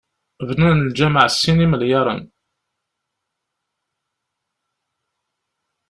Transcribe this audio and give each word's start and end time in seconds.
Bnan 0.47 0.85
lǧameɛ 0.89 1.25
s 1.29 1.33
sin 1.41 1.63
imelyaren. 1.65 2.21